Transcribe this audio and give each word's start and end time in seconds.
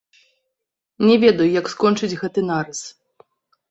Не 1.07 1.15
ведаю, 1.25 1.49
як 1.61 1.71
скончыць 1.77 2.13
гэты 2.25 2.49
нарыс. 2.53 2.79